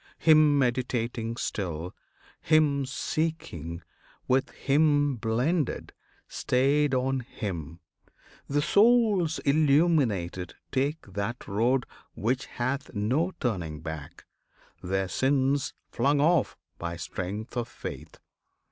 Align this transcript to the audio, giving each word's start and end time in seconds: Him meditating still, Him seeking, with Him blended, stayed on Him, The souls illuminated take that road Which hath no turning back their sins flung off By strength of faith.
Him 0.17 0.57
meditating 0.57 1.37
still, 1.37 1.93
Him 2.41 2.87
seeking, 2.87 3.83
with 4.27 4.49
Him 4.49 5.15
blended, 5.17 5.93
stayed 6.27 6.95
on 6.95 7.19
Him, 7.19 7.81
The 8.47 8.63
souls 8.63 9.37
illuminated 9.45 10.55
take 10.71 11.05
that 11.13 11.47
road 11.47 11.85
Which 12.15 12.47
hath 12.47 12.95
no 12.95 13.33
turning 13.39 13.81
back 13.81 14.25
their 14.81 15.07
sins 15.07 15.75
flung 15.91 16.19
off 16.19 16.57
By 16.79 16.97
strength 16.97 17.55
of 17.55 17.67
faith. 17.67 18.17